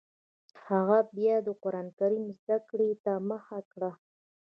[0.67, 3.91] هغه بیا د قران کریم زده کړې ته مخه کړه